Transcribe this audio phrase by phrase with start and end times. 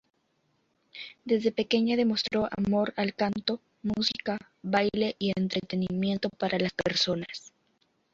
[1.25, 7.53] Desde pequeña demostró amor al canto, música, baile y entretenimiento para las personas.